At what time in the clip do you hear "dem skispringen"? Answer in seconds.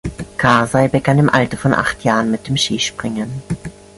2.47-3.43